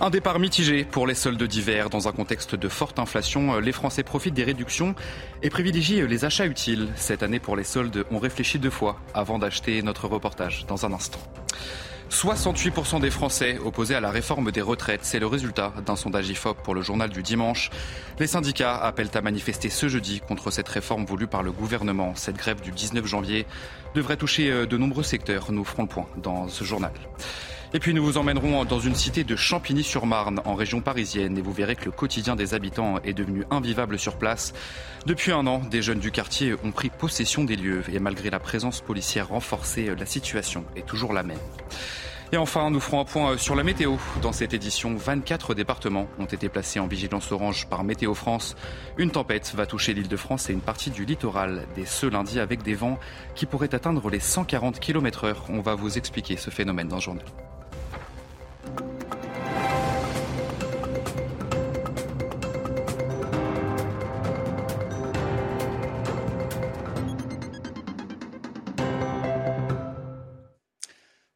[0.00, 1.88] Un départ mitigé pour les soldes d'hiver.
[1.88, 4.96] Dans un contexte de forte inflation, les Français profitent des réductions
[5.42, 6.88] et privilégient les achats utiles.
[6.96, 10.92] Cette année, pour les soldes, on réfléchit deux fois avant d'acheter notre reportage dans un
[10.92, 11.20] instant.
[12.10, 15.04] 68% des Français opposés à la réforme des retraites.
[15.04, 17.70] C'est le résultat d'un sondage IFOP pour le journal du dimanche.
[18.18, 22.14] Les syndicats appellent à manifester ce jeudi contre cette réforme voulue par le gouvernement.
[22.16, 23.46] Cette grève du 19 janvier
[23.94, 25.52] devrait toucher de nombreux secteurs.
[25.52, 26.92] Nous ferons le point dans ce journal.
[27.76, 31.52] Et puis nous vous emmènerons dans une cité de Champigny-sur-Marne, en région parisienne, et vous
[31.52, 34.52] verrez que le quotidien des habitants est devenu invivable sur place.
[35.06, 38.38] Depuis un an, des jeunes du quartier ont pris possession des lieux, et malgré la
[38.38, 41.36] présence policière renforcée, la situation est toujours la même.
[42.30, 43.96] Et enfin, nous ferons un point sur la météo.
[44.22, 48.54] Dans cette édition, 24 départements ont été placés en vigilance orange par Météo France.
[48.98, 52.38] Une tempête va toucher l'île de France et une partie du littoral dès ce lundi
[52.38, 53.00] avec des vents
[53.34, 55.44] qui pourraient atteindre les 140 km heure.
[55.48, 57.24] On va vous expliquer ce phénomène dans le journal.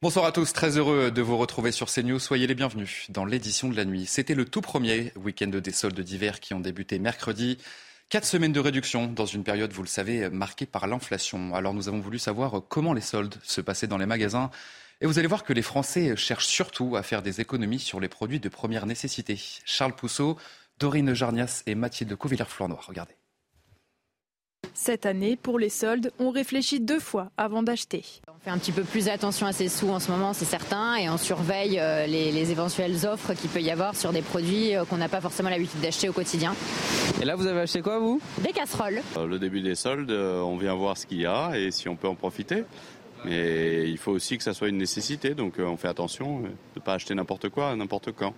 [0.09, 2.19] Bonsoir à tous, très heureux de vous retrouver sur CNews.
[2.19, 4.07] Soyez les bienvenus dans l'édition de la nuit.
[4.07, 7.59] C'était le tout premier week-end des soldes d'hiver qui ont débuté mercredi.
[8.09, 11.55] Quatre semaines de réduction dans une période, vous le savez, marquée par l'inflation.
[11.55, 14.51] Alors nous avons voulu savoir comment les soldes se passaient dans les magasins.
[15.03, 18.09] Et vous allez voir que les Français cherchent surtout à faire des économies sur les
[18.09, 19.39] produits de première nécessité.
[19.67, 20.39] Charles Pousseau,
[20.79, 22.79] Dorine Jarnias et Mathilde Covillère-Flournoy.
[22.81, 23.18] Regardez.
[24.81, 28.05] Cette année, pour les soldes, on réfléchit deux fois avant d'acheter.
[28.29, 30.95] On fait un petit peu plus attention à ses sous en ce moment, c'est certain,
[30.95, 34.99] et on surveille les, les, éventuelles offres qu'il peut y avoir sur des produits qu'on
[34.99, 36.55] n'a pas forcément l'habitude d'acheter au quotidien.
[37.21, 38.21] Et là, vous avez acheté quoi, vous?
[38.39, 39.03] Des casseroles.
[39.17, 42.09] Le début des soldes, on vient voir ce qu'il y a et si on peut
[42.09, 42.63] en profiter.
[43.25, 46.81] Mais il faut aussi que ça soit une nécessité, donc on fait attention de ne
[46.81, 48.33] pas acheter n'importe quoi, n'importe quand.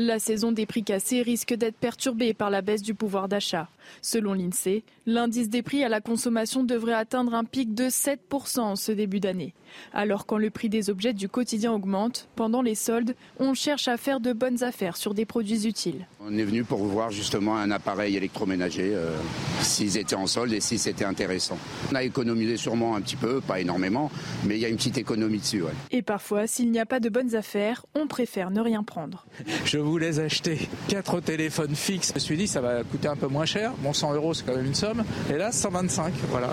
[0.00, 3.68] La saison des prix cassés risque d'être perturbée par la baisse du pouvoir d'achat.
[4.00, 8.76] Selon l'INSEE, l'indice des prix à la consommation devrait atteindre un pic de 7% en
[8.76, 9.54] ce début d'année.
[9.92, 13.96] Alors quand le prix des objets du quotidien augmente, pendant les soldes, on cherche à
[13.96, 16.06] faire de bonnes affaires sur des produits utiles.
[16.20, 19.16] On est venu pour voir justement un appareil électroménager, euh,
[19.62, 21.58] s'ils étaient en solde et si c'était intéressant.
[21.90, 24.10] On a économisé sûrement un petit peu, pas énormément,
[24.44, 25.62] mais il y a une petite économie dessus.
[25.62, 25.72] Ouais.
[25.90, 29.26] Et parfois, s'il n'y a pas de bonnes affaires, on préfère ne rien prendre.
[29.64, 32.10] Je voulais acheter quatre téléphones fixes.
[32.10, 33.72] Je me suis dit ça va coûter un peu moins cher.
[33.78, 35.04] Bon, 100 euros c'est quand même une somme.
[35.30, 36.50] Et là, 125, voilà.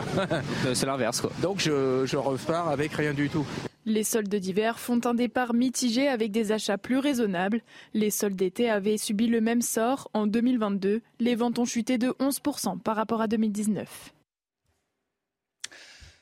[0.74, 1.32] c'est l'inverse quoi.
[1.42, 3.46] Donc je, je repars avec rien du tout.
[3.88, 7.62] Les soldes d'hiver font un départ mitigé avec des achats plus raisonnables.
[7.94, 10.10] Les soldes d'été avaient subi le même sort.
[10.16, 14.12] En 2022, les ventes ont chuté de 11% par rapport à 2019.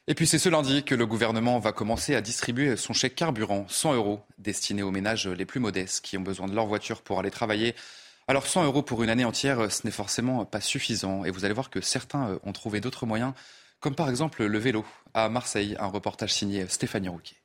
[0.05, 3.65] Et puis c'est ce lundi que le gouvernement va commencer à distribuer son chèque carburant,
[3.69, 7.19] 100 euros, destiné aux ménages les plus modestes qui ont besoin de leur voiture pour
[7.19, 7.73] aller travailler.
[8.27, 11.23] Alors 100 euros pour une année entière, ce n'est forcément pas suffisant.
[11.23, 13.31] Et vous allez voir que certains ont trouvé d'autres moyens,
[13.79, 14.83] comme par exemple le vélo.
[15.13, 17.37] À Marseille, un reportage signé Stéphanie Rouquier.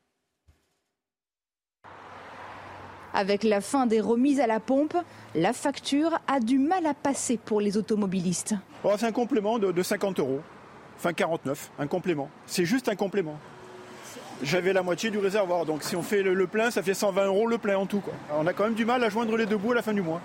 [3.14, 4.96] Avec la fin des remises à la pompe,
[5.36, 8.54] la facture a du mal à passer pour les automobilistes.
[8.82, 10.40] Oh, c'est un complément de, de 50 euros,
[10.98, 12.28] enfin 49, un complément.
[12.46, 13.38] C'est juste un complément.
[14.42, 17.26] J'avais la moitié du réservoir, donc si on fait le, le, plein, ça fait 120
[17.26, 18.02] euros le plein en tout.
[18.36, 20.02] On a quand même du mal à joindre les deux bouts à la fin du
[20.02, 20.20] mois.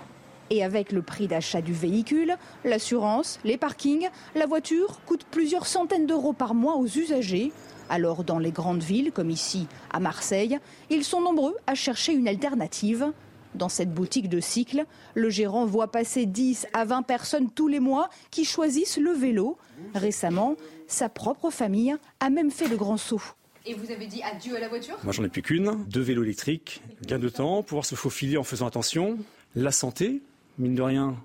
[0.50, 6.06] Et avec le prix d'achat du véhicule, l'assurance, les parkings, la voiture coûte plusieurs centaines
[6.06, 7.50] d'euros par mois aux usagers.
[7.88, 10.58] Alors dans les grandes villes, comme ici à Marseille,
[10.90, 13.12] ils sont nombreux à chercher une alternative.
[13.54, 14.84] Dans cette boutique de cycle,
[15.14, 19.56] le gérant voit passer 10 à 20 personnes tous les mois qui choisissent le vélo.
[19.94, 20.56] Récemment,
[20.88, 23.22] sa propre famille a même fait le grand saut.
[23.66, 24.96] Et vous avez dit adieu à la voiture?
[25.04, 28.44] Moi j'en ai plus qu'une, deux vélos électriques, gain de temps, pouvoir se faufiler en
[28.44, 29.16] faisant attention,
[29.54, 30.20] la santé,
[30.58, 31.16] mine de rien,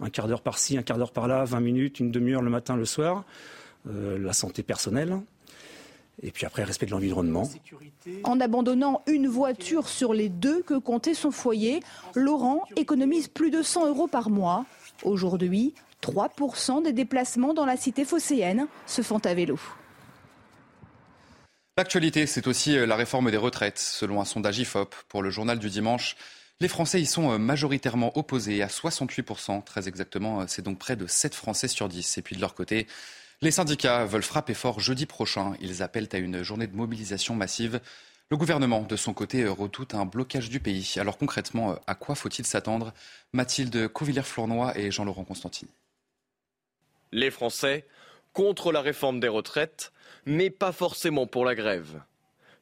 [0.00, 2.84] un quart d'heure par-ci, un quart d'heure par-là, 20 minutes, une demi-heure le matin, le
[2.84, 3.24] soir,
[3.88, 5.20] euh, la santé personnelle,
[6.22, 7.50] et puis après, respect de l'environnement.
[8.22, 11.80] En abandonnant une voiture sur les deux que comptait son foyer,
[12.14, 14.64] Laurent économise plus de 100 euros par mois.
[15.02, 19.58] Aujourd'hui, 3% des déplacements dans la cité phocéenne se font à vélo.
[21.76, 23.78] L'actualité, c'est aussi la réforme des retraites.
[23.78, 26.16] Selon un sondage IFOP pour le journal du dimanche,
[26.60, 29.64] les Français y sont majoritairement opposés à 68%.
[29.64, 32.18] Très exactement, c'est donc près de 7 Français sur 10.
[32.18, 32.86] Et puis de leur côté,
[33.44, 35.52] les syndicats veulent frapper fort jeudi prochain.
[35.60, 37.78] Ils appellent à une journée de mobilisation massive.
[38.30, 40.94] Le gouvernement, de son côté, redoute un blocage du pays.
[40.96, 42.94] Alors concrètement, à quoi faut-il s'attendre?
[43.34, 45.70] Mathilde Covillère-Flournoy et Jean-Laurent Constantini.
[47.12, 47.86] Les Français
[48.32, 49.92] contre la réforme des retraites,
[50.24, 52.00] mais pas forcément pour la grève.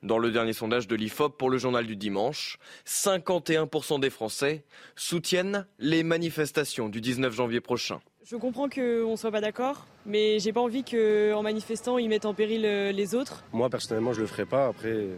[0.03, 4.65] Dans le dernier sondage de l'IFOP pour le journal du dimanche, 51% des Français
[4.97, 8.01] soutiennent les manifestations du 19 janvier prochain.
[8.25, 12.25] Je comprends qu'on ne soit pas d'accord, mais j'ai pas envie qu'en manifestant, ils mettent
[12.25, 13.43] en péril euh, les autres.
[13.53, 14.69] Moi, personnellement, je le ferai pas.
[14.69, 15.09] Après,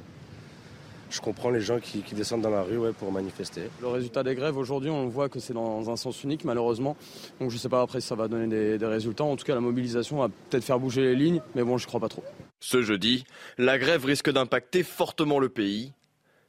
[1.10, 3.64] je comprends les gens qui, descendent dans la rue ouais, pour manifester.
[3.82, 6.96] Le résultat des grèves, aujourd'hui, on voit que c'est dans un sens unique, malheureusement.
[7.40, 9.24] Donc je ne sais pas après si ça va donner des, des résultats.
[9.24, 11.88] En tout cas, la mobilisation va peut-être faire bouger les lignes, mais bon, je ne
[11.88, 12.24] crois pas trop.
[12.60, 13.24] Ce jeudi,
[13.58, 15.92] la grève risque d'impacter fortement le pays.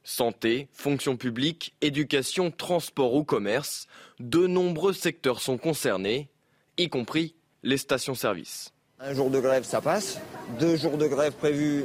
[0.04, 3.88] Santé, fonction publique, éducation, transport ou commerce,
[4.20, 6.30] de nombreux secteurs sont concernés,
[6.78, 8.72] y compris les stations-service.
[9.00, 10.18] Un jour de grève, ça passe.
[10.58, 11.84] Deux jours de grève prévus,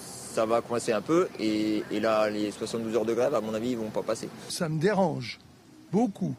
[0.00, 1.28] ça va coincer un peu.
[1.40, 4.28] Et, là, les 72 heures de grève, à mon avis, ils vont pas passer.
[4.48, 5.38] Ça me dérange
[5.92, 6.34] beaucoup.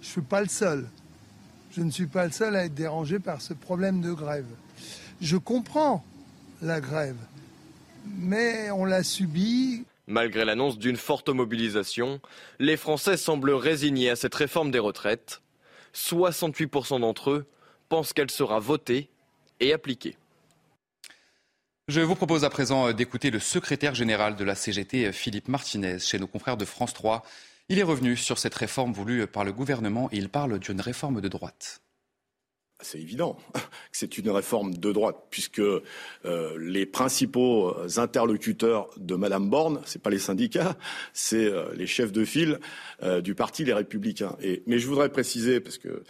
[0.00, 0.86] Je ne suis pas le seul.
[1.72, 4.46] Je ne suis pas le seul à être dérangé par ce problème de grève.
[5.20, 6.04] Je comprends
[6.62, 7.16] la grève,
[8.06, 9.84] mais on l'a subie.
[10.06, 12.20] Malgré l'annonce d'une forte mobilisation,
[12.58, 15.42] les Français semblent résignés à cette réforme des retraites.
[15.94, 17.46] 68% d'entre eux
[17.88, 19.08] pensent qu'elle sera votée
[19.60, 20.16] et appliquée.
[21.88, 26.18] Je vous propose à présent d'écouter le secrétaire général de la CGT, Philippe Martinez, chez
[26.18, 27.22] nos confrères de France 3.
[27.70, 31.20] Il est revenu sur cette réforme voulue par le gouvernement et il parle d'une réforme
[31.20, 31.80] de droite.
[32.80, 33.58] C'est évident que
[33.90, 35.82] c'est une réforme de droite, puisque euh,
[36.58, 40.76] les principaux interlocuteurs de Madame Borne, c'est pas les syndicats,
[41.12, 42.60] c'est euh, les chefs de file
[43.02, 44.36] euh, du parti Les Républicains.
[44.66, 46.04] Mais je voudrais préciser, parce que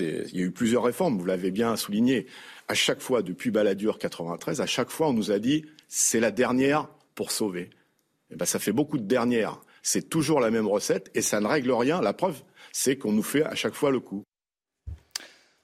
[0.00, 2.26] il y a eu plusieurs réformes, vous l'avez bien souligné,
[2.66, 6.30] à chaque fois, depuis Balladur 93, à chaque fois, on nous a dit c'est la
[6.30, 7.70] dernière pour sauver.
[8.30, 9.58] Et eh ben, ça fait beaucoup de dernières.
[9.82, 12.02] C'est toujours la même recette et ça ne règle rien.
[12.02, 12.42] La preuve,
[12.72, 14.22] c'est qu'on nous fait à chaque fois le coup.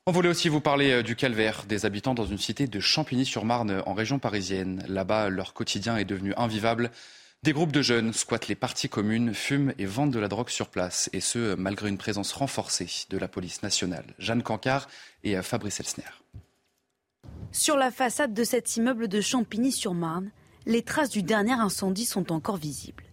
[0.06, 3.82] On voulait aussi vous parler euh, du calvaire des habitants dans une cité de Champigny-sur-Marne
[3.86, 4.84] en région parisienne.
[4.86, 6.90] Là-bas, leur quotidien est devenu invivable.
[7.42, 10.68] Des groupes de jeunes squattent les parties communes, fument et vendent de la drogue sur
[10.68, 14.04] place, et ce, malgré une présence renforcée de la police nationale.
[14.18, 14.88] Jeanne Cancard
[15.22, 16.04] et euh, Fabrice Elsner.
[17.50, 20.32] Sur la façade de cet immeuble de Champigny-sur-Marne,
[20.66, 23.04] les traces du dernier incendie sont encore visibles.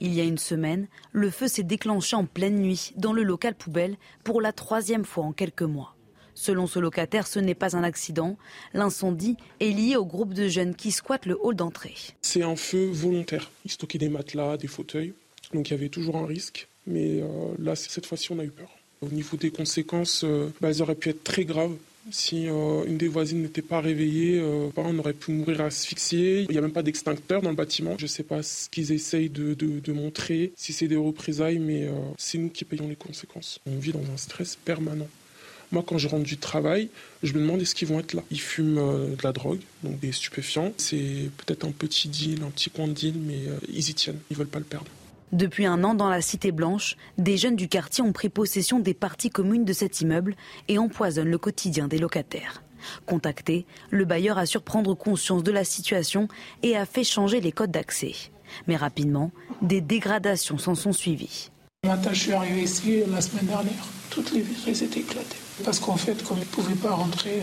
[0.00, 3.54] Il y a une semaine, le feu s'est déclenché en pleine nuit dans le local
[3.54, 5.97] poubelle pour la troisième fois en quelques mois.
[6.38, 8.38] Selon ce locataire, ce n'est pas un accident.
[8.72, 11.96] L'incendie est lié au groupe de jeunes qui squattent le hall d'entrée.
[12.22, 13.50] C'est un feu volontaire.
[13.64, 15.14] Ils stockaient des matelas, des fauteuils.
[15.52, 16.68] Donc il y avait toujours un risque.
[16.86, 17.26] Mais euh,
[17.58, 18.70] là, cette fois-ci, on a eu peur.
[19.00, 21.74] Au niveau des conséquences, euh, bah, elles auraient pu être très graves.
[22.12, 24.40] Si euh, une des voisines n'était pas réveillée,
[24.76, 26.42] on aurait pu mourir asphyxié.
[26.42, 27.96] Il n'y a même pas d'extincteur dans le bâtiment.
[27.98, 32.38] Je ne sais pas ce qu'ils essayent de, montrer, si c'est des représailles, mais c'est
[32.38, 33.58] nous qui payons les conséquences.
[33.66, 35.08] On vit dans un stress permanent.
[35.72, 36.88] Moi, quand je rentre du travail,
[37.22, 38.22] je me demande est-ce qu'ils vont être là?
[38.30, 38.76] Ils fument
[39.16, 40.72] de la drogue, donc des stupéfiants.
[40.76, 44.20] C'est peut-être un petit deal, un petit coin de deal, mais ils y tiennent.
[44.30, 44.86] Ils veulent pas le perdre.
[45.32, 48.94] Depuis un an, dans la Cité Blanche, des jeunes du quartier ont pris possession des
[48.94, 50.34] parties communes de cet immeuble
[50.68, 52.62] et empoisonnent le quotidien des locataires.
[53.04, 56.28] Contacté, le bailleur a surprendre conscience de la situation
[56.62, 58.14] et a fait changer les codes d'accès.
[58.66, 61.50] Mais rapidement, des dégradations s'en sont suivies.
[61.84, 63.97] Matin, je suis arrivé ici la semaine dernière.
[64.18, 65.38] Toutes les vitres étaient éclatées.
[65.64, 67.40] Parce qu'en fait, comme ils ne pouvaient pas rentrer,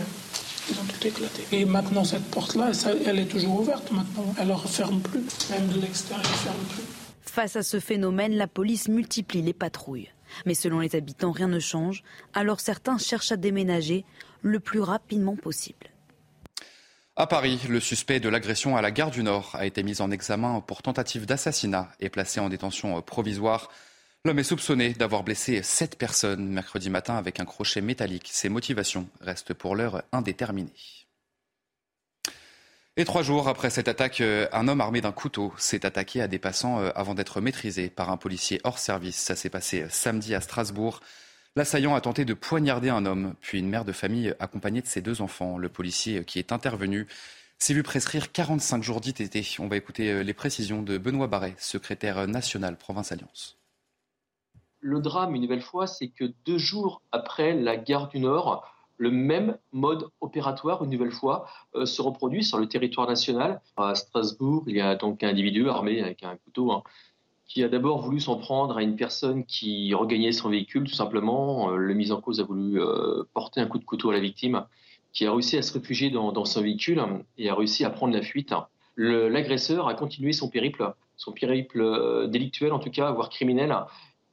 [0.68, 1.42] ils ont tout éclaté.
[1.50, 2.72] Et maintenant, cette porte-là,
[3.06, 4.34] elle est toujours ouverte maintenant.
[4.38, 5.24] Elle ne referme plus.
[5.48, 6.82] Même de l'extérieur, elle ne ferme plus.
[7.22, 10.10] Face à ce phénomène, la police multiplie les patrouilles.
[10.44, 12.02] Mais selon les habitants, rien ne change,
[12.34, 14.04] alors certains cherchent à déménager
[14.42, 15.86] le plus rapidement possible.
[17.16, 20.10] À Paris, le suspect de l'agression à la gare du Nord a été mis en
[20.10, 23.70] examen pour tentative d'assassinat et placé en détention provisoire.
[24.26, 28.28] L'homme est soupçonné d'avoir blessé sept personnes mercredi matin avec un crochet métallique.
[28.32, 30.72] Ses motivations restent pour l'heure indéterminées.
[32.96, 36.26] Et trois jours après cette attaque, euh, un homme armé d'un couteau s'est attaqué à
[36.26, 39.14] des passants euh, avant d'être maîtrisé par un policier hors service.
[39.14, 41.02] Ça s'est passé euh, samedi à Strasbourg.
[41.54, 45.02] L'assaillant a tenté de poignarder un homme, puis une mère de famille accompagnée de ses
[45.02, 45.56] deux enfants.
[45.56, 47.06] Le policier qui est intervenu
[47.60, 49.60] s'est vu prescrire 45 jours d'ITT.
[49.60, 53.55] On va écouter les précisions de Benoît Barret, secrétaire national Province Alliance.
[54.86, 58.64] Le drame, une nouvelle fois, c'est que deux jours après la gare du Nord,
[58.98, 63.60] le même mode opératoire, une nouvelle fois, euh, se reproduit sur le territoire national.
[63.76, 66.84] À Strasbourg, il y a donc un individu armé avec un couteau hein,
[67.48, 71.72] qui a d'abord voulu s'en prendre à une personne qui regagnait son véhicule, tout simplement.
[71.72, 74.20] Euh, le mis en cause a voulu euh, porter un coup de couteau à la
[74.20, 74.66] victime,
[75.12, 77.02] qui a réussi à se réfugier dans, son véhicule
[77.38, 78.54] et a réussi à prendre la fuite.
[78.96, 83.74] L'agresseur a continué son périple, son périple délictuel en tout cas, voire criminel,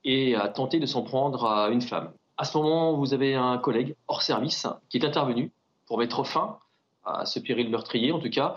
[0.04, 2.12] et a tenté de s'en prendre à une femme.
[2.38, 5.52] À ce moment, vous avez un collègue hors service qui est intervenu
[5.86, 6.58] pour mettre fin
[7.06, 8.56] à ce péril meurtrier, en tout cas.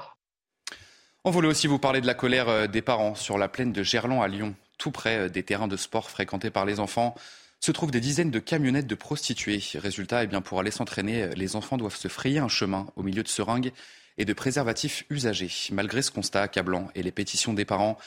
[1.24, 3.82] On voulait aussi vous parler de la colère euh, des parents sur la plaine de
[3.82, 4.54] Gerland à Lyon.
[4.78, 7.16] Tout près euh, des terrains de sport fréquentés par les enfants
[7.58, 9.60] se trouvent des dizaines de camionnettes de prostituées.
[9.74, 13.02] Résultat, eh bien, pour aller s'entraîner, euh, les enfants doivent se frayer un chemin au
[13.02, 13.72] milieu de seringues
[14.18, 15.50] et de préservatifs usagés.
[15.72, 17.98] Malgré ce constat accablant et les pétitions des parents,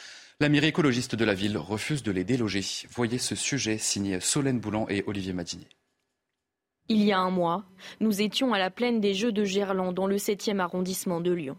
[0.41, 2.63] la mairie écologiste de la ville refuse de les déloger.
[2.91, 5.67] Voyez ce sujet signé Solène Boulan et Olivier Madinier.
[6.87, 7.65] Il y a un mois,
[7.99, 11.57] nous étions à la plaine des Jeux de Gerland dans le 7e arrondissement de Lyon.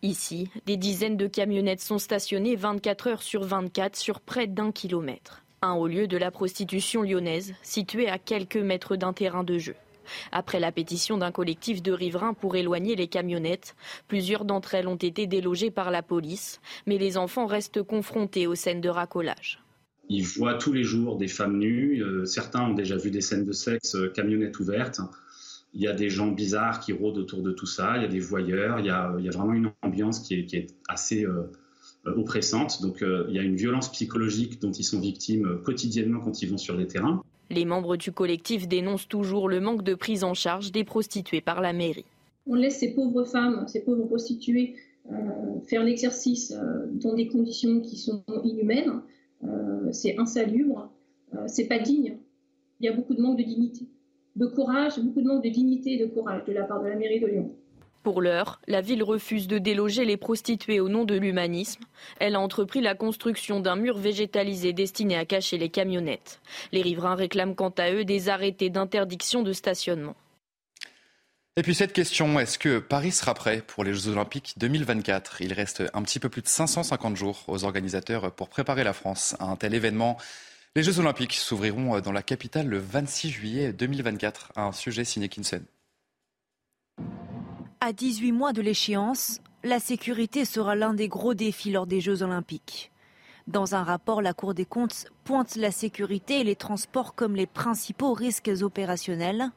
[0.00, 5.44] Ici, des dizaines de camionnettes sont stationnées 24 heures sur 24 sur près d'un kilomètre.
[5.60, 9.76] Un haut lieu de la prostitution lyonnaise, situé à quelques mètres d'un terrain de jeu.
[10.32, 13.76] Après la pétition d'un collectif de riverains pour éloigner les camionnettes,
[14.08, 18.54] plusieurs d'entre elles ont été délogées par la police, mais les enfants restent confrontés aux
[18.54, 19.60] scènes de racolage.
[20.08, 23.44] Ils voient tous les jours des femmes nues, euh, certains ont déjà vu des scènes
[23.44, 25.00] de sexe, euh, camionnettes ouvertes.
[25.72, 28.08] Il y a des gens bizarres qui rôdent autour de tout ça, il y a
[28.08, 31.50] des voyeurs, il y a, vraiment une ambiance qui est, assez euh,
[32.04, 32.80] oppressante.
[32.82, 36.58] Donc il y a une violence psychologique dont ils sont victimes quotidiennement quand ils vont
[36.58, 37.24] sur les terrains.
[37.50, 41.60] Les membres du collectif dénoncent toujours le manque de prise en charge des prostituées par
[41.60, 42.04] la mairie.
[42.46, 44.76] On laisse ces pauvres femmes, ces pauvres prostituées
[45.12, 49.02] euh, faire l'exercice euh, dans des conditions qui sont inhumaines.
[49.44, 50.90] Euh, c'est insalubre,
[51.46, 52.16] c'est pas digne.
[52.80, 53.86] Il y a beaucoup de manque de dignité,
[54.36, 56.96] de courage, beaucoup de manque de dignité et de courage de la part de la
[56.96, 57.50] mairie de Lyon.
[58.04, 61.84] Pour l'heure, la ville refuse de déloger les prostituées au nom de l'humanisme.
[62.20, 66.42] Elle a entrepris la construction d'un mur végétalisé destiné à cacher les camionnettes.
[66.70, 70.16] Les riverains réclament quant à eux des arrêtés d'interdiction de stationnement.
[71.56, 75.54] Et puis cette question, est-ce que Paris sera prêt pour les Jeux Olympiques 2024 Il
[75.54, 79.46] reste un petit peu plus de 550 jours aux organisateurs pour préparer la France à
[79.46, 80.18] un tel événement.
[80.76, 84.52] Les Jeux Olympiques s'ouvriront dans la capitale le 26 juillet 2024.
[84.56, 85.64] Un sujet signé Kinsen.
[87.86, 92.22] À 18 mois de l'échéance, la sécurité sera l'un des gros défis lors des Jeux
[92.22, 92.90] olympiques.
[93.46, 97.46] Dans un rapport, la Cour des comptes pointe la sécurité et les transports comme les
[97.46, 99.50] principaux risques opérationnels.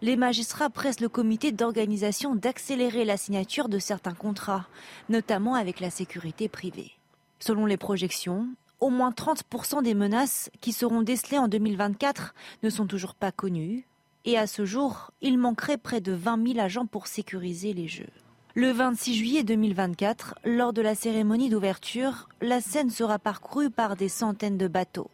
[0.00, 4.66] Les magistrats pressent le comité d'organisation d'accélérer la signature de certains contrats,
[5.10, 6.92] notamment avec la sécurité privée.
[7.40, 8.48] Selon les projections,
[8.80, 13.86] au moins 30% des menaces qui seront décelées en 2024 ne sont toujours pas connues.
[14.26, 18.10] Et à ce jour, il manquerait près de 20 000 agents pour sécuriser les Jeux.
[18.54, 24.08] Le 26 juillet 2024, lors de la cérémonie d'ouverture, la scène sera parcourue par des
[24.08, 25.10] centaines de bateaux.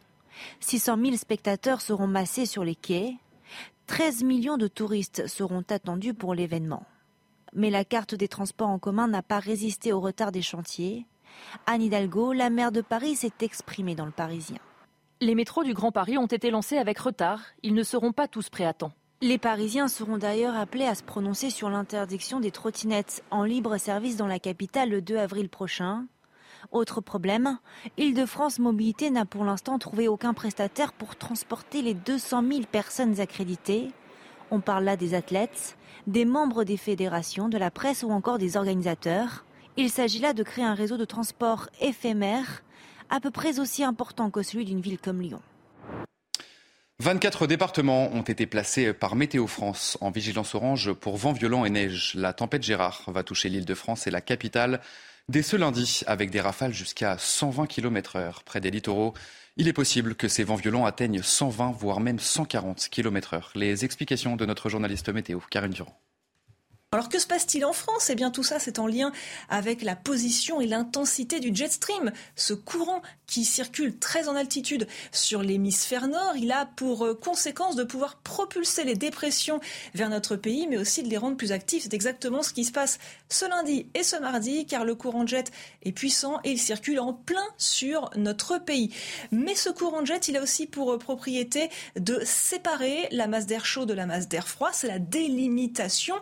[0.59, 3.13] 600 000 spectateurs seront massés sur les quais.
[3.85, 6.83] 13 millions de touristes seront attendus pour l'événement.
[7.53, 11.05] Mais la carte des transports en commun n'a pas résisté au retard des chantiers.
[11.65, 14.57] Anne Hidalgo, la maire de Paris, s'est exprimée dans le Parisien.
[15.19, 17.41] Les métros du Grand Paris ont été lancés avec retard.
[17.63, 18.91] Ils ne seront pas tous prêts à temps.
[19.19, 24.15] Les Parisiens seront d'ailleurs appelés à se prononcer sur l'interdiction des trottinettes en libre service
[24.15, 26.05] dans la capitale le 2 avril prochain.
[26.71, 27.57] Autre problème,
[27.97, 33.87] Île-de-France Mobilité n'a pour l'instant trouvé aucun prestataire pour transporter les 200 000 personnes accréditées.
[34.51, 38.55] On parle là des athlètes, des membres des fédérations, de la presse ou encore des
[38.55, 39.45] organisateurs.
[39.77, 42.61] Il s'agit là de créer un réseau de transport éphémère
[43.09, 45.41] à peu près aussi important que celui d'une ville comme Lyon.
[46.99, 51.69] 24 départements ont été placés par Météo France en vigilance orange pour vent violent et
[51.69, 52.13] neige.
[52.15, 54.81] La tempête Gérard va toucher l'île de France et la capitale
[55.29, 58.43] dès ce lundi avec des rafales jusqu'à 120 km/h.
[58.45, 59.13] Près des littoraux,
[59.57, 63.51] il est possible que ces vents violents atteignent 120 voire même 140 km/h.
[63.53, 65.99] Les explications de notre journaliste météo, Karine Durand.
[66.93, 68.09] Alors que se passe-t-il en France?
[68.09, 69.11] Eh bien tout ça c'est en lien
[69.49, 72.13] avec la position et l'intensité du jet stream.
[72.37, 77.75] Ce courant qui circule très en altitude sur l'hémisphère nord, il a pour euh, conséquence
[77.75, 79.59] de pouvoir propulser les dépressions
[79.95, 81.83] vers notre pays, mais aussi de les rendre plus actifs.
[81.83, 85.51] C'est exactement ce qui se passe ce lundi et ce mardi, car le courant jet
[85.83, 88.95] est puissant et il circule en plein sur notre pays.
[89.31, 93.65] Mais ce courant jet, il a aussi pour euh, propriété de séparer la masse d'air
[93.65, 94.69] chaud de la masse d'air froid.
[94.71, 96.15] C'est la délimitation.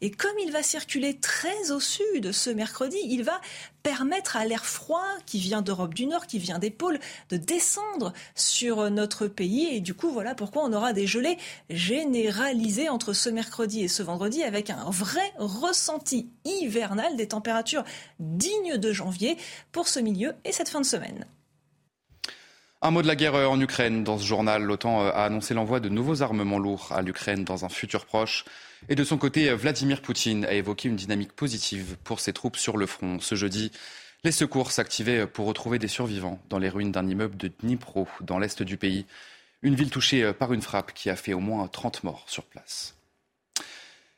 [0.00, 3.40] Et comme il va circuler très au sud ce mercredi, il va
[3.82, 7.00] permettre à l'air froid qui vient d'Europe du Nord, qui vient des pôles,
[7.30, 9.68] de descendre sur notre pays.
[9.74, 11.38] Et du coup, voilà pourquoi on aura des gelées
[11.70, 17.84] généralisées entre ce mercredi et ce vendredi avec un vrai ressenti hivernal des températures
[18.20, 19.36] dignes de janvier
[19.72, 21.26] pour ce milieu et cette fin de semaine.
[22.84, 24.02] Un mot de la guerre euh, en Ukraine.
[24.02, 27.64] Dans ce journal, l'OTAN euh, a annoncé l'envoi de nouveaux armements lourds à l'Ukraine dans
[27.64, 28.44] un futur proche.
[28.88, 32.56] Et de son côté, euh, Vladimir Poutine a évoqué une dynamique positive pour ses troupes
[32.56, 33.20] sur le front.
[33.20, 33.70] Ce jeudi,
[34.24, 38.40] les secours s'activaient pour retrouver des survivants dans les ruines d'un immeuble de Dnipro, dans
[38.40, 39.06] l'est du pays.
[39.62, 42.96] Une ville touchée par une frappe qui a fait au moins 30 morts sur place.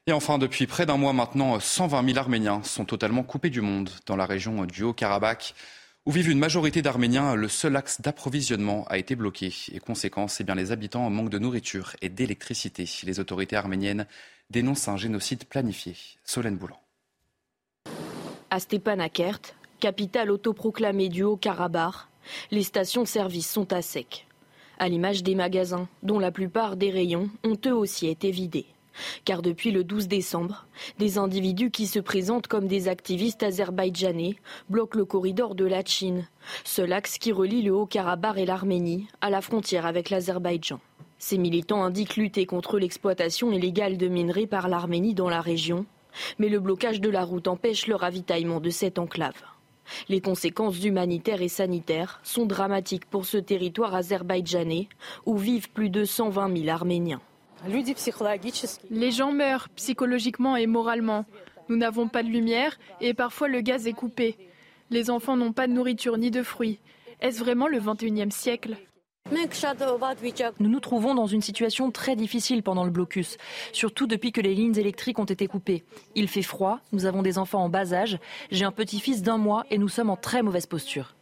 [0.07, 3.91] Et enfin, depuis près d'un mois maintenant, 120 000 Arméniens sont totalement coupés du monde
[4.07, 5.55] dans la région du Haut-Karabakh
[6.07, 9.53] où vivent une majorité d'Arméniens, le seul axe d'approvisionnement a été bloqué.
[9.73, 12.89] Et conséquence, bien, les habitants manquent de nourriture et d'électricité.
[13.05, 14.07] Les autorités arméniennes
[14.51, 15.97] dénoncent un génocide planifié.
[16.25, 16.79] Solène Boulan.
[18.51, 19.41] À Stepanakert,
[19.81, 21.95] capitale autoproclamée du Haut-Karabakh,
[22.51, 24.27] les stations-service sont à sec.
[24.79, 28.67] À l'image des magasins, dont la plupart des rayons ont eux aussi été vidés.
[29.25, 30.67] Car depuis le 12 décembre,
[30.99, 34.37] des individus qui se présentent comme des activistes azerbaïdjanais
[34.69, 36.29] bloquent le corridor de la Chine,
[36.65, 40.81] seul axe qui relie le Haut-Karabakh et l'Arménie à la frontière avec l'Azerbaïdjan.
[41.19, 45.87] Ces militants indiquent lutter contre l'exploitation illégale de minerais par l'Arménie dans la région,
[46.39, 49.43] mais le blocage de la route empêche le ravitaillement de cette enclave.
[50.09, 54.89] Les conséquences humanitaires et sanitaires sont dramatiques pour ce territoire azerbaïdjanais
[55.27, 57.21] où vivent plus de 120 000 Arméniens.
[58.91, 61.25] Les gens meurent psychologiquement et moralement.
[61.69, 64.37] Nous n'avons pas de lumière et parfois le gaz est coupé.
[64.91, 66.79] Les enfants n'ont pas de nourriture ni de fruits.
[67.21, 68.77] Est-ce vraiment le 21e siècle?
[70.61, 73.39] Nous nous trouvons dans une situation très difficile pendant le blocus,
[73.73, 75.83] surtout depuis que les lignes électriques ont été coupées.
[76.15, 78.19] Il fait froid, nous avons des enfants en bas âge,
[78.51, 81.15] j'ai un petit-fils d'un mois et nous sommes en très mauvaise posture.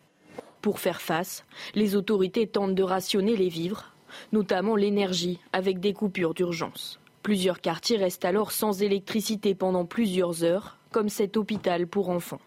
[0.63, 1.45] Pour faire face,
[1.77, 3.92] les autorités tentent de rationner les vivres
[4.33, 6.99] notamment l'énergie, avec des coupures d'urgence.
[7.23, 12.41] Plusieurs quartiers restent alors sans électricité pendant plusieurs heures, comme cet hôpital pour enfants.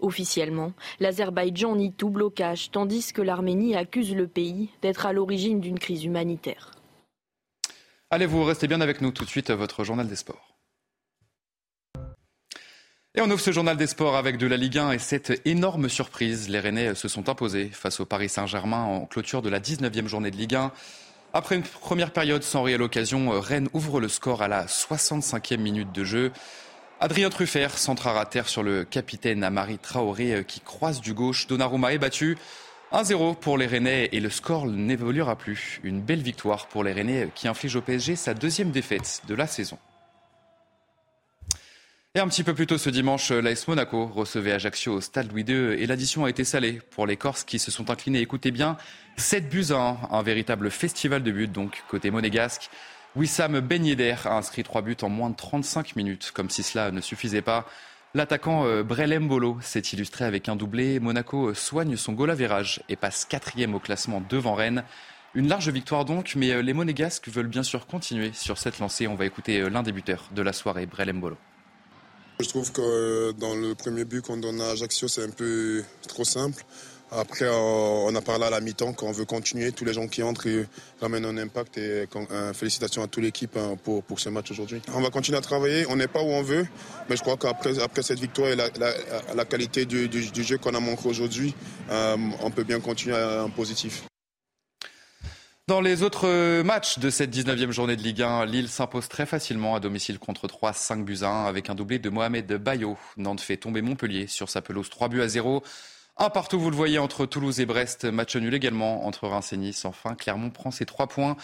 [0.00, 5.78] Officiellement, l'Azerbaïdjan nie tout blocage, tandis que l'Arménie accuse le pays d'être à l'origine d'une
[5.78, 6.70] crise humanitaire.
[8.10, 10.45] Allez, vous restez bien avec nous tout de suite à votre journal des sports.
[13.18, 15.88] Et on ouvre ce journal des sports avec de la Ligue 1 et cette énorme
[15.88, 16.50] surprise.
[16.50, 20.30] Les Rennais se sont imposés face au Paris Saint-Germain en clôture de la 19e journée
[20.30, 20.70] de Ligue 1.
[21.32, 25.92] Après une première période sans réelle occasion, Rennes ouvre le score à la 65e minute
[25.92, 26.30] de jeu.
[27.00, 31.46] Adrien Truffert centrera à terre sur le capitaine Amari Traoré qui croise du gauche.
[31.46, 32.36] Donnarumma est battu.
[32.92, 35.80] 1-0 pour les Rennais et le score n'évoluera plus.
[35.84, 39.46] Une belle victoire pour les Rennais qui inflige au PSG sa deuxième défaite de la
[39.46, 39.78] saison.
[42.16, 45.44] Et un petit peu plus tôt ce dimanche, l'AS Monaco recevait Ajaccio au Stade Louis
[45.46, 48.20] II et l'addition a été salée pour les Corses qui se sont inclinés.
[48.20, 48.78] Écoutez bien,
[49.18, 52.70] 7 buts à 1, un véritable festival de buts donc côté monégasque.
[53.16, 56.90] Wissam Ben Yedder a inscrit 3 buts en moins de 35 minutes, comme si cela
[56.90, 57.66] ne suffisait pas.
[58.14, 60.98] L'attaquant euh, Brelem Bolo s'est illustré avec un doublé.
[61.00, 64.84] Monaco euh, soigne son goal à virage et passe quatrième au classement devant Rennes.
[65.34, 69.06] Une large victoire donc, mais euh, les monégasques veulent bien sûr continuer sur cette lancée.
[69.06, 71.36] On va écouter l'un des buteurs de la soirée, Brelem Bolo.
[72.38, 75.82] Je trouve que euh, dans le premier but qu'on donne à Ajaccio, c'est un peu
[76.06, 76.64] trop simple.
[77.10, 79.70] Après, on a parlé à la mi-temps qu'on veut continuer.
[79.70, 80.48] Tous les gens qui entrent
[81.00, 81.78] ramènent un impact.
[81.78, 84.82] Et euh, félicitations à toute l'équipe hein, pour, pour ce match aujourd'hui.
[84.92, 85.86] On va continuer à travailler.
[85.88, 86.66] On n'est pas où on veut.
[87.08, 90.80] Mais je crois qu'après après cette victoire et la, qualité du, du, jeu qu'on a
[90.80, 91.54] montré aujourd'hui,
[91.90, 94.02] euh, on peut bien continuer en positif.
[95.68, 99.74] Dans les autres matchs de cette 19e journée de Ligue 1, Lille s'impose très facilement
[99.74, 102.96] à domicile contre 3, 5 buts à 1 avec un doublé de Mohamed Bayo.
[103.16, 105.64] Nantes fait tomber Montpellier sur sa pelouse 3 buts à 0.
[106.18, 108.04] Un partout, vous le voyez, entre Toulouse et Brest.
[108.04, 109.84] Match nul également entre Reims et Nice.
[109.84, 111.36] Enfin, Clermont prend ses 3 points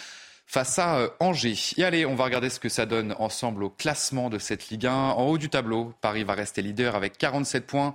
[0.46, 1.58] face à euh, Angers.
[1.76, 4.86] Et allez, on va regarder ce que ça donne ensemble au classement de cette Ligue
[4.86, 4.92] 1.
[4.92, 7.92] En haut du tableau, Paris va rester leader avec 47 points.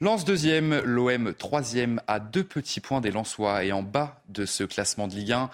[0.00, 4.64] Lance deuxième, l'OM troisième à deux petits points des Lensois et en bas de ce
[4.64, 5.50] classement de Ligue 1.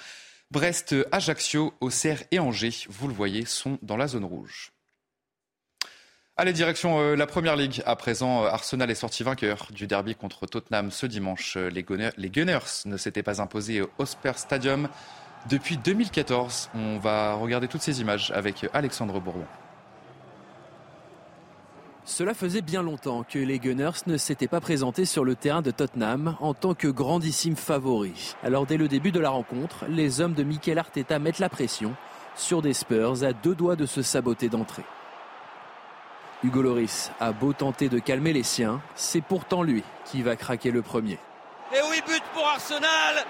[0.50, 4.72] Brest, Ajaccio, Auxerre et Angers, vous le voyez, sont dans la zone rouge.
[6.38, 7.82] Allez, direction euh, la Première Ligue.
[7.84, 11.58] À présent, euh, Arsenal est sorti vainqueur du derby contre Tottenham ce dimanche.
[11.58, 14.88] Euh, les Gunners, les Gunners ne s'étaient pas imposés au Osper Stadium
[15.50, 16.70] depuis 2014.
[16.74, 19.44] On va regarder toutes ces images avec Alexandre Bourbon.
[22.10, 25.70] Cela faisait bien longtemps que les Gunners ne s'étaient pas présentés sur le terrain de
[25.70, 28.36] Tottenham en tant que grandissime favoris.
[28.42, 31.94] Alors dès le début de la rencontre, les hommes de Mikel Arteta mettent la pression
[32.34, 34.82] sur des Spurs à deux doigts de se saboter d'entrée.
[36.42, 40.72] Hugo Loris a beau tenter de calmer les siens, c'est pourtant lui qui va craquer
[40.72, 41.18] le premier.
[41.72, 43.24] Et oui, but pour Arsenal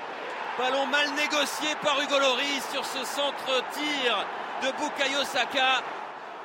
[0.56, 4.26] Ballon mal négocié par Hugo Loris sur ce centre-tir
[4.62, 5.82] de Bukayo Saka.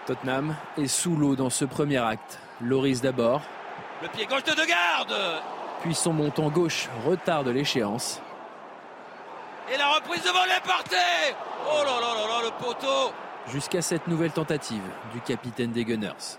[0.05, 2.39] Tottenham est sous l'eau dans ce premier acte.
[2.61, 3.41] Loris d'abord.
[4.03, 5.41] Le pied gauche de De Garde
[5.81, 8.21] Puis son montant gauche retarde l'échéance.
[9.73, 10.95] Et la reprise de volet partée
[11.67, 13.11] Oh là là là là, le poteau
[13.47, 16.37] Jusqu'à cette nouvelle tentative du capitaine des Gunners.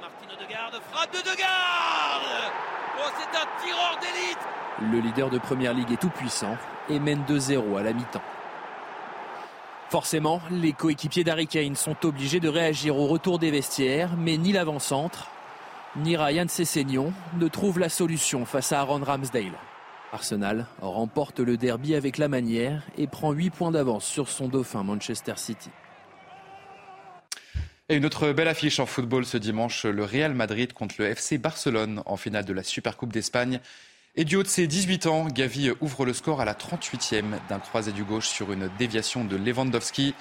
[0.00, 2.52] Martino De Garde, frappe de De Garde
[2.98, 4.38] Oh, c'est un tireur d'élite
[4.92, 6.56] Le leader de Première Ligue est tout puissant
[6.88, 8.22] et mène 2-0 à la mi-temps.
[9.90, 14.52] Forcément, les coéquipiers d'Harry Kane sont obligés de réagir au retour des vestiaires, mais ni
[14.52, 15.26] l'avant-centre,
[15.96, 19.58] ni Ryan Sessegnon ne trouvent la solution face à Aaron Ramsdale.
[20.12, 24.84] Arsenal remporte le derby avec la manière et prend 8 points d'avance sur son dauphin
[24.84, 25.70] Manchester City.
[27.88, 31.36] Et une autre belle affiche en football ce dimanche, le Real Madrid contre le FC
[31.38, 33.58] Barcelone en finale de la Supercoupe d'Espagne.
[34.16, 37.60] Et du haut de ses 18 ans, Gavi ouvre le score à la 38e d'un
[37.60, 40.16] croisé du gauche sur une déviation de Lewandowski.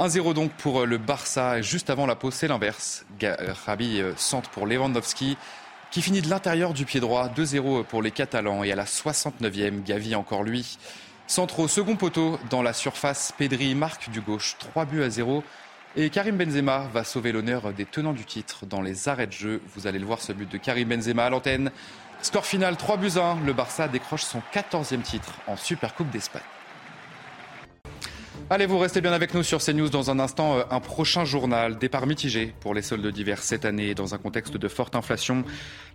[0.00, 1.60] 1-0 donc pour le Barça.
[1.60, 3.04] Juste avant la pause, c'est l'inverse.
[3.18, 5.36] Gavi euh, centre pour Lewandowski
[5.90, 7.28] qui finit de l'intérieur du pied droit.
[7.28, 8.64] 2-0 pour les Catalans.
[8.64, 10.78] Et à la 69e, Gavi encore lui.
[11.26, 13.34] Centre au second poteau dans la surface.
[13.36, 14.56] Pedri marque du gauche.
[14.58, 15.44] 3 buts à 0.
[15.96, 19.60] Et Karim Benzema va sauver l'honneur des tenants du titre dans les arrêts de jeu.
[19.76, 21.70] Vous allez le voir, ce but de Karim Benzema à l'antenne.
[22.24, 23.44] Score final 3 buts 1.
[23.44, 26.40] Le Barça décroche son 14e titre en Supercoupe d'Espagne.
[28.48, 30.56] Allez, vous restez bien avec nous sur CNews dans un instant.
[30.56, 34.56] Euh, un prochain journal, départ mitigé pour les soldes d'hiver cette année dans un contexte
[34.56, 35.44] de forte inflation.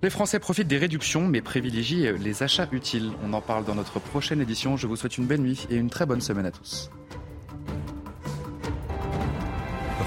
[0.04, 3.12] Les Français profitent des réductions mais privilégient euh, les achats utiles.
[3.24, 4.78] On en parle dans notre prochaine édition.
[4.78, 6.92] Je vous souhaite une belle nuit et une très bonne semaine à tous.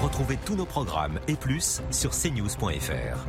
[0.01, 3.27] Retrouvez tous nos programmes et plus sur cnews.fr.